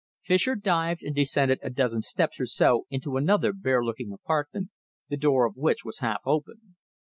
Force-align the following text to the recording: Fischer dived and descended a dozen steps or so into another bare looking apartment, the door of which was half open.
Fischer 0.23 0.55
dived 0.55 1.03
and 1.03 1.13
descended 1.15 1.59
a 1.61 1.69
dozen 1.69 2.01
steps 2.01 2.39
or 2.39 2.47
so 2.47 2.87
into 2.89 3.17
another 3.17 3.53
bare 3.53 3.83
looking 3.85 4.11
apartment, 4.11 4.71
the 5.09 5.15
door 5.15 5.45
of 5.45 5.55
which 5.55 5.85
was 5.85 5.99
half 5.99 6.21
open. 6.25 6.75